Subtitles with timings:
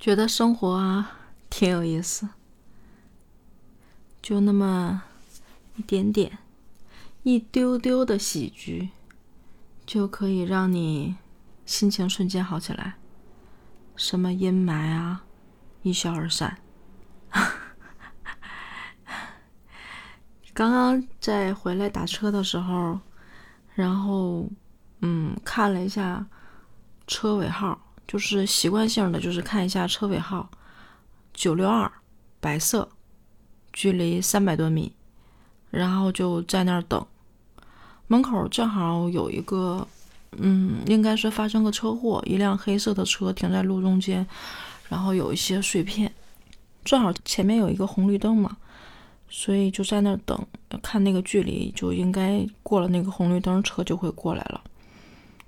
[0.00, 1.18] 觉得生活啊
[1.50, 2.26] 挺有意思，
[4.22, 5.02] 就那么
[5.76, 6.38] 一点点、
[7.22, 8.88] 一丢丢的喜剧，
[9.84, 11.18] 就可以让你
[11.66, 12.94] 心情瞬间好起来，
[13.94, 15.22] 什么阴霾啊
[15.82, 16.56] 一消而散。
[20.54, 23.00] 刚刚在回来打车的时候，
[23.74, 24.48] 然后
[25.02, 26.26] 嗯看了一下
[27.06, 27.78] 车尾号。
[28.10, 30.50] 就是习惯性的，就是看一下车尾号，
[31.32, 31.88] 九六二，
[32.40, 32.88] 白色，
[33.72, 34.92] 距离三百多米，
[35.70, 37.06] 然后就在那儿等。
[38.08, 39.86] 门口正好有一个，
[40.32, 44.26] 嗯，应该是发生个车祸，一辆黑色的车停在路中间，
[44.88, 46.12] 然后有一些碎片，
[46.84, 48.56] 正好前面有一个红绿灯嘛，
[49.28, 50.36] 所以就在那儿等，
[50.82, 54.60] 看那个距离就应该过了那个红绿灯，车就会过来了。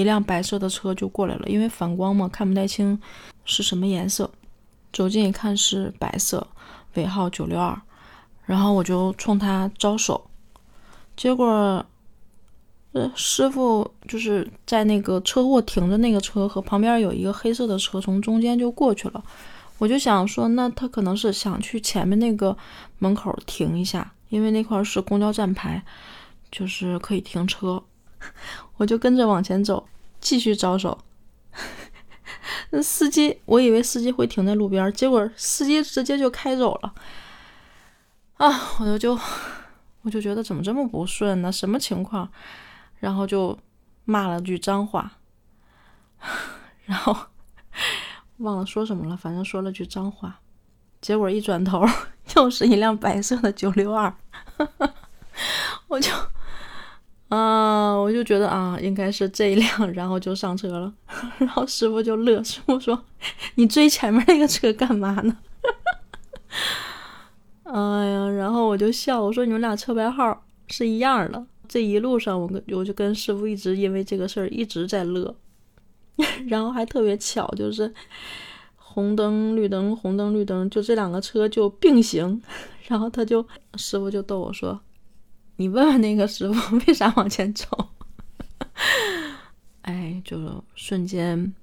[0.00, 3.00] 一辆白色的车就过来了，因为反光嘛，看不太清
[3.44, 4.30] 是什么颜色。
[4.92, 6.46] 走近一看是白色，
[6.94, 7.80] 尾号九六二。
[8.44, 10.30] 然后我就冲他招手，
[11.16, 11.84] 结果，
[12.92, 19.24] 呃，师傅就是在那个车祸停的那个车和旁边有一个黑色的车从中间就过去了。
[19.78, 22.56] 我就想说，那他可能是想去前面那个
[22.98, 25.82] 门口停一下，因为那块是公交站牌，
[26.50, 27.82] 就是可以停车。
[28.76, 29.88] 我就跟着往前走，
[30.20, 30.98] 继续招手。
[32.70, 36.94] 那司机，我以为司机会停在路边，结果司机直接就开走了。
[38.34, 38.48] 啊，
[38.80, 39.18] 我就就
[40.02, 41.50] 我就觉得怎么这么不顺呢？
[41.50, 42.28] 什么情况？
[42.98, 43.58] 然后就
[44.04, 45.12] 骂了句脏话，
[46.84, 47.16] 然后
[48.38, 50.40] 忘了说什么了，反正说了句脏话。
[51.00, 51.84] 结果一转头，
[52.36, 54.14] 又是一辆白色的九六二，
[55.88, 56.10] 我就。
[57.28, 60.92] 啊，我就觉得啊，应该是这一辆，然后就上车了。
[61.38, 63.02] 然后师傅就乐，师傅说
[63.56, 65.36] ：“你追前面那个车干嘛呢？”
[67.64, 75.34] 哎呀，然后我就笑，我说：“你们俩车牌号是一样的。”这一路上，我跟我就跟师傅一直因为这个事儿一直在乐。
[76.46, 77.92] 然后还特别巧，就是
[78.76, 82.40] 红灯绿灯，红灯绿灯，就这两个车就并行。
[82.86, 84.80] 然后他就师傅就逗我说。
[85.58, 87.88] 你问问那个师傅 为啥往前走？
[89.82, 91.54] 哎，就瞬间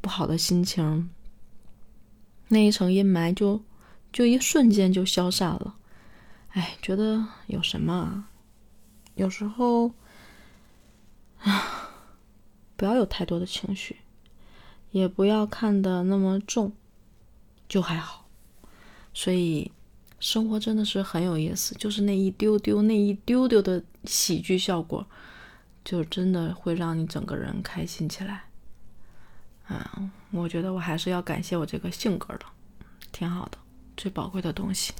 [0.00, 1.08] 不好的心情，
[2.48, 3.62] 那一层阴霾就
[4.12, 5.76] 就一瞬间就消散了。
[6.50, 8.24] 哎，觉得有什么？
[9.14, 9.92] 有时候
[11.40, 11.92] 啊，
[12.76, 13.98] 不要有太多的情绪，
[14.90, 16.72] 也不要看得那么重，
[17.68, 18.26] 就还好。
[19.14, 19.70] 所以。
[20.20, 25.06] 生活真的是很有意思，就是那一丢丢、那一丢丢的喜剧效果，
[25.84, 28.44] 就真的会让你整个人开心起来。
[29.68, 32.40] 嗯，我觉得我还是要感谢我这个性格的，
[33.12, 33.58] 挺好的，
[33.96, 34.92] 最宝贵的东西。